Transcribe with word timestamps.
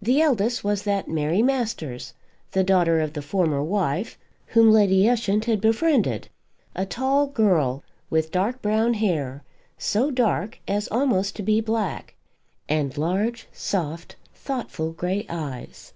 The 0.00 0.22
eldest 0.22 0.64
was 0.64 0.84
that 0.84 1.06
Mary 1.06 1.42
Masters, 1.42 2.14
the 2.52 2.64
daughter 2.64 2.98
of 2.98 3.12
the 3.12 3.20
former 3.20 3.62
wife, 3.62 4.18
whom 4.46 4.72
Lady 4.72 5.06
Ushant 5.06 5.44
had 5.44 5.60
befriended, 5.60 6.30
a 6.74 6.86
tall 6.86 7.26
girl, 7.26 7.82
with 8.08 8.32
dark 8.32 8.62
brown 8.62 8.94
hair, 8.94 9.44
so 9.76 10.10
dark 10.10 10.58
as 10.66 10.88
almost 10.88 11.36
to 11.36 11.42
be 11.42 11.60
black, 11.60 12.14
and 12.70 12.96
large, 12.96 13.48
soft, 13.52 14.16
thoughtful 14.34 14.92
grey 14.92 15.26
eyes. 15.28 15.92